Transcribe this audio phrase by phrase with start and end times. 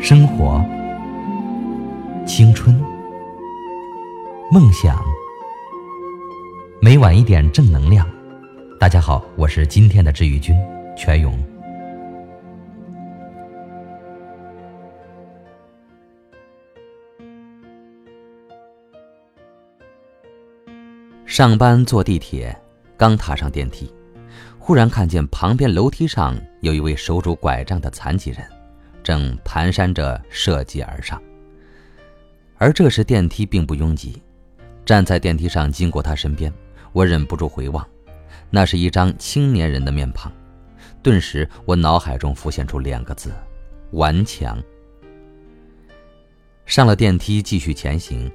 [0.00, 0.64] 生活、
[2.26, 2.80] 青春、
[4.50, 5.02] 梦想，
[6.80, 8.08] 每晚一点正能量。
[8.78, 10.54] 大家好，我是今天的治愈君
[10.96, 11.36] 全勇。
[21.24, 22.56] 上班坐地铁，
[22.96, 23.92] 刚踏上电梯，
[24.58, 28.38] 忽然看见旁边楼梯上有一位手拄拐杖的残疾人，
[29.06, 31.22] 正蹒跚着涉级而上。
[32.58, 34.20] 而这时电梯并不拥挤，
[34.84, 36.52] 站在电梯上经过他身边，
[36.92, 37.86] 我忍不住回望，
[38.50, 40.32] 那是一张青年人的面庞。
[41.04, 43.30] 顿时，我脑海中浮现出两个字：
[43.92, 44.60] 顽强。
[46.64, 48.28] 上了电梯，继续前行，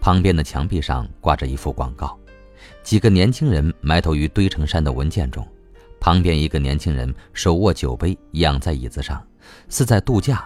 [0.00, 2.16] 旁边的墙壁上挂着一幅广告。
[2.84, 5.44] 几个年轻人埋头于堆成山的文件中，
[5.98, 9.20] 旁边一个年轻人手握酒杯，仰在椅子上，
[9.68, 10.44] 似在度假。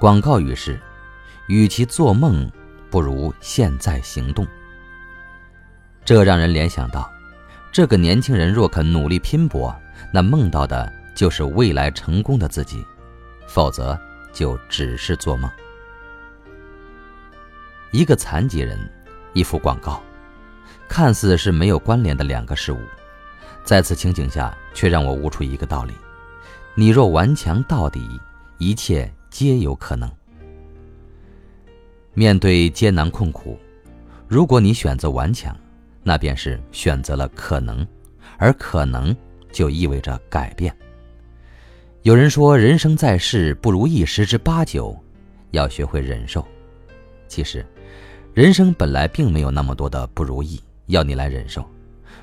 [0.00, 0.80] 广告语是
[1.48, 2.50] ：“与其做梦，
[2.90, 4.46] 不如现在行动。”
[6.04, 7.10] 这让人联想到，
[7.72, 9.74] 这个年轻人若肯努力拼搏，
[10.12, 12.78] 那梦到的就是未来成功的自己；
[13.46, 13.98] 否则，
[14.32, 15.50] 就只是做梦。
[17.90, 18.78] 一个残疾人，
[19.32, 20.02] 一幅广告。
[20.88, 22.80] 看似是没有关联的两个事物，
[23.62, 25.92] 在此情景下，却让我悟出一个道理：
[26.74, 28.18] 你若顽强到底，
[28.58, 30.10] 一切皆有可能。
[32.14, 33.56] 面对艰难困苦，
[34.26, 35.56] 如果你选择顽强，
[36.02, 37.86] 那便是选择了可能，
[38.36, 39.14] 而可能
[39.52, 40.76] 就意味着改变。
[42.02, 44.96] 有人说，人生在世，不如意十之八九，
[45.52, 46.46] 要学会忍受。
[47.28, 47.64] 其实，
[48.34, 50.60] 人生本来并没有那么多的不如意。
[50.86, 51.62] 要你来忍受，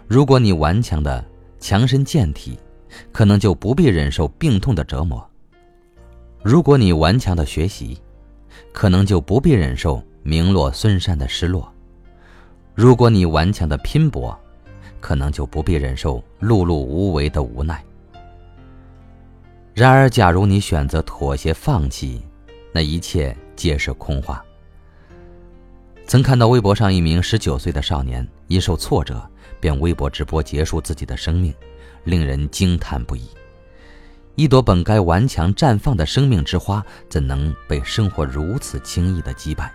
[0.08, 1.24] 如果你顽强的
[1.60, 2.58] 强身健体，
[3.12, 5.20] 可能就不必忍受病痛的折磨；
[6.46, 8.00] 如果你顽强的学习，
[8.72, 11.68] 可能就不必忍受名落孙山的失落；
[12.76, 14.40] 如果你顽强的拼搏，
[15.00, 17.84] 可能就不必忍受碌碌无为的无奈。
[19.74, 22.22] 然而，假如你选择妥协放弃，
[22.72, 24.46] 那一切皆是空话。
[26.06, 29.28] 曾看到微博上一名十九岁的少年，因受挫折，
[29.60, 31.52] 便微博直播结束自己的生命，
[32.04, 33.28] 令人惊叹不已。
[34.36, 39.72] 一朵本该顽强绽放的生命之花，怎能被生活如此轻易的击败？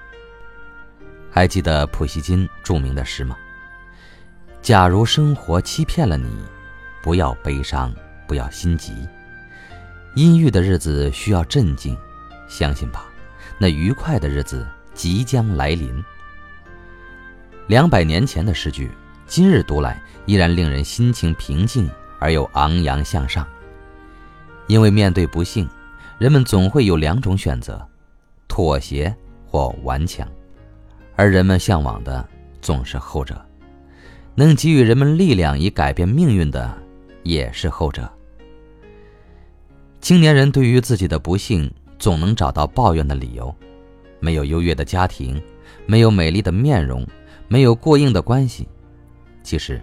[1.31, 3.37] 还记得普希金著名的诗吗？
[4.60, 6.28] 假如生活欺骗了你，
[7.03, 7.91] 不要悲伤，
[8.26, 8.93] 不要心急。
[10.15, 11.97] 阴郁的日子需要镇静，
[12.47, 13.06] 相信吧，
[13.56, 16.04] 那愉快的日子即将来临。
[17.66, 18.91] 两百年前的诗句，
[19.26, 23.47] 今日读来依然令人心情平静而又昂扬向上。
[24.70, 25.69] 因为面对不幸，
[26.16, 27.84] 人们总会有两种选择：
[28.47, 29.12] 妥协
[29.44, 30.25] 或顽强，
[31.16, 32.25] 而人们向往的
[32.62, 33.44] 总是后者。
[34.36, 36.72] 能给予人们力量以改变命运的，
[37.25, 38.08] 也是后者。
[40.00, 43.52] 青年人对于自己的不幸，总能找到抱怨的理由：
[44.20, 45.42] 没有优越的家庭，
[45.84, 47.04] 没有美丽的面容。
[47.48, 48.69] 没有过硬的关系，
[49.42, 49.82] 其实，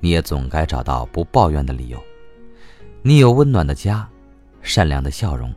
[0.00, 2.02] 你也总该找到不抱怨的理由。
[3.02, 4.08] 你有温暖的家，
[4.62, 5.52] 善良的笑容，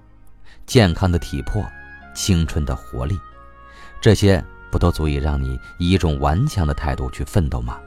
[0.65, 1.63] 健康的体魄，
[2.13, 3.17] 青春的活力，
[4.01, 7.79] 这些不都足以让你以一种顽强的态度去奋斗吗？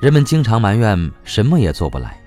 [0.00, 2.20] 人们经常埋怨什么也做不来，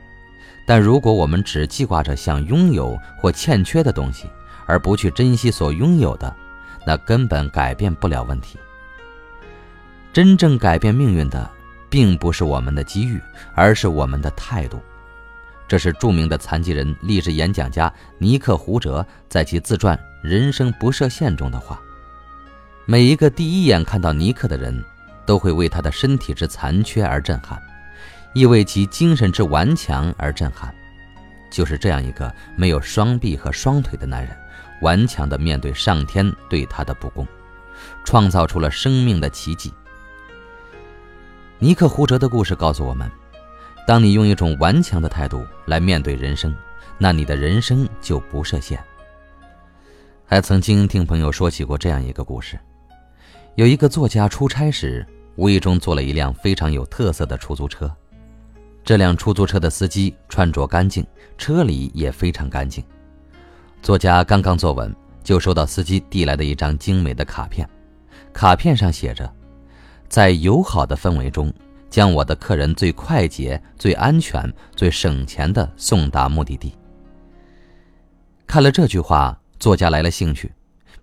[0.65, 4.27] 但如果我们只记挂着想拥有或欠缺的东西，
[4.65, 6.35] 而不去珍惜所拥有的，
[6.85, 8.57] 那根本改变不了问题。
[10.11, 11.47] 真正改变命运的，
[11.87, 13.21] 并不是我们的机遇，
[13.53, 14.81] 而是我们的态度。
[15.69, 19.95] 这是著名的残疾人励志演讲家尼克·胡哲在其自传
[20.27, 21.79] 《人生不设限》中的话。
[22.87, 24.83] 每一个第一眼看到尼克的人，
[25.27, 27.61] 都会为他的身体之残缺而震撼，
[28.33, 30.73] 亦为其精神之顽强而震撼。
[31.51, 34.35] 就是这样一个没有双臂和双腿的男人，
[34.81, 37.27] 顽强地面对上天对他的不公，
[38.03, 39.71] 创造出了生命的奇迹。
[41.59, 43.07] 尼克·胡哲的故事告诉我们：
[43.89, 46.55] 当你用一种顽强的态度来面对人生，
[46.99, 48.79] 那你的人生就不设限。
[50.27, 52.59] 还曾经听朋友说起过这样一个故事：
[53.55, 55.03] 有一个作家出差时，
[55.37, 57.91] 无意中坐了一辆非常有特色的出租车。
[58.83, 61.03] 这辆出租车的司机穿着干净，
[61.35, 62.83] 车里也非常干净。
[63.81, 67.67] 作家刚刚坐稳，就收到司机递来的一张精美的卡片，
[68.33, 69.27] 卡片上写着。
[70.07, 71.51] 在友好的氛围中，
[71.89, 76.73] 将我的客人最快捷、最安全、最省钱的送达目的地。
[78.45, 80.51] 看了这句话，作家来了兴趣，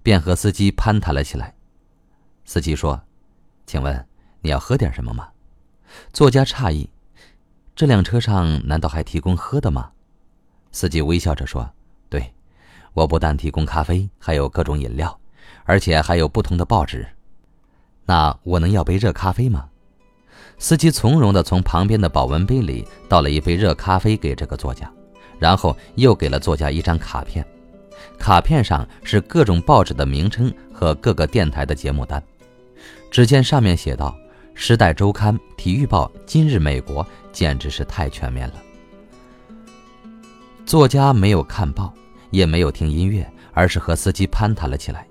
[0.03, 1.55] 便和司机攀谈了起来。
[2.45, 3.01] 司机说
[3.67, 4.07] ：“请问
[4.41, 5.29] 你要喝点什么吗？”
[6.13, 6.89] 作家诧异
[7.75, 9.91] ：“这辆车上难道还提供喝的吗？”
[10.73, 11.69] 司机微笑着说
[12.09, 12.33] ：“对，
[12.95, 15.19] 我不但提供咖啡，还有各种饮料，
[15.65, 17.07] 而且还有不同的报纸。
[18.05, 19.69] 那我能要杯热咖啡吗？”
[20.59, 24.91] 司机从容地从旁边的保温杯里倒了一杯热咖啡给这个作家，
[25.39, 27.47] 然后又给了作家一张卡片，
[28.19, 32.23] 卡片上是各种报纸的名称和各个电台的节目单。
[33.11, 34.17] 只见上面写道
[34.59, 38.55] ：“《时代周刊》《体育报》《今日美国》，简直是太全面了。”
[40.67, 41.93] 作家没有看报，
[42.31, 45.07] 也没有听音乐，而是和司机攀谈了起来。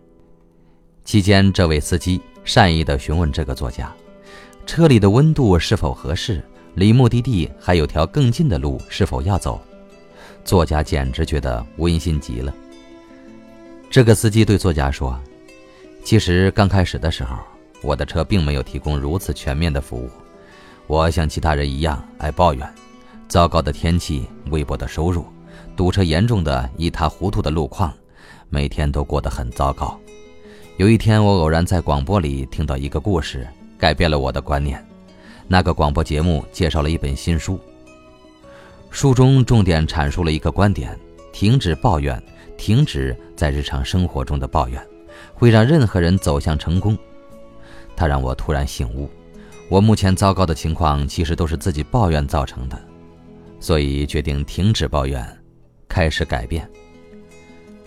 [1.03, 3.91] 期间，这位司机善意地询问这个作家。
[4.65, 6.43] 车里的温度是否合适？
[6.73, 9.61] 离目的地还有条更近的路，是否要走？
[10.43, 12.53] 作家简直觉得温馨极了。
[13.89, 15.17] 这个司机对作家说
[16.03, 17.37] ：“其实刚开始的时候，
[17.81, 20.09] 我的车并没有提供如此全面的服务。
[20.87, 22.67] 我像其他人一样爱抱怨，
[23.27, 25.25] 糟糕的天气、微薄的收入、
[25.77, 27.93] 堵车严重的一塌糊涂的路况，
[28.49, 29.97] 每天都过得很糟糕。
[30.77, 33.47] 有一天，我偶然在广播里听到一个故事。”
[33.85, 34.83] 改变了我的观念。
[35.47, 37.59] 那个广播节目介绍了一本新书，
[38.89, 40.99] 书中重点阐述了一个观点：
[41.31, 42.19] 停止抱怨，
[42.57, 44.83] 停止在日常生活中的抱怨，
[45.35, 46.97] 会让任何人走向成功。
[47.95, 49.07] 它让我突然醒悟，
[49.69, 52.81] 我目前糟糕的情况其实都是自己抱怨造成的，
[53.59, 55.23] 所以决定停止抱怨，
[55.87, 56.67] 开始改变。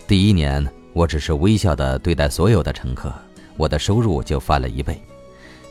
[0.07, 3.13] 第一年，我只是微笑地对待所有的乘客，
[3.57, 4.97] 我的收入就翻了一倍。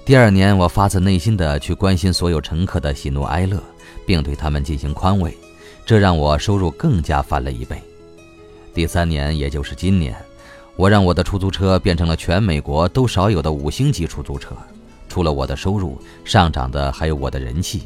[0.09, 3.63] 第二年，我发自内心的去关心所有乘客的喜怒哀乐，
[4.07, 5.37] 并对他们进行宽慰，
[5.85, 7.79] 这让我收入更加翻了一倍。
[8.73, 10.17] 第三年，也就是今年，
[10.77, 14.57] 我让我的出租车变成了全美国都少有的五星级出租车。
[15.11, 17.83] 除了我的收入上涨的，还有我的人气。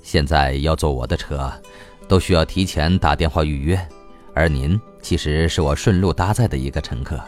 [0.00, 1.52] 现在要坐我的车，
[2.06, 3.88] 都需要提前打电话预约，
[4.32, 7.20] 而您其实是我顺路搭载的一个乘客。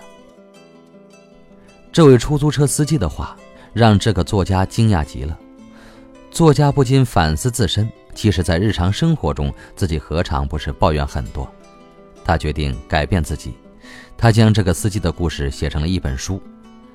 [1.90, 3.37] 这位出租车司机的话。
[3.75, 5.37] 让这个作家惊讶极了，
[6.31, 11.47] 作家不禁反思自身，其实，在日常生活中，自己何尝不是抱怨很多？
[12.25, 13.53] 他决定改变自己，
[14.17, 16.41] 他将这个司机的故事写成了一本书。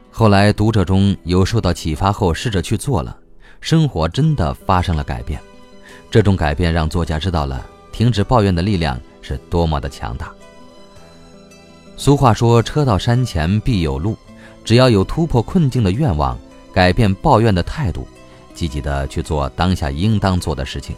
[0.10, 3.16] 后来，读者中有受到启发后试着去做了，
[3.60, 5.40] 生活真的发生了改变。
[6.10, 10.32] 这种改变让作家知道了停止抱怨的力量是多么的强大。
[11.98, 14.18] 俗话说：“车到山前必有路”，
[14.64, 16.40] 只要有突破困境的愿望。
[16.80, 18.08] 改变抱怨的态度，
[18.54, 20.96] 积极的去做当下应当做的事情，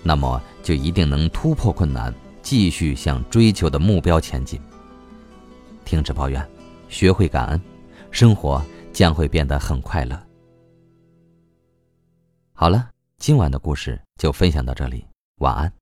[0.00, 4.60] 那么就一定能突破困难，继续向追求的目标前进。
[5.84, 6.48] 停止抱怨，
[6.88, 7.60] 学会感恩，
[8.12, 10.16] 生活将会变得很快乐。
[12.52, 12.88] 好了，
[13.18, 15.04] 今晚的故事就分享到这里，
[15.38, 15.81] 晚安。